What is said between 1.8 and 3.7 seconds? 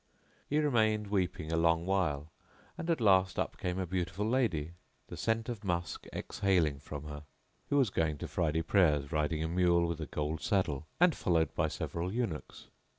while, and at last up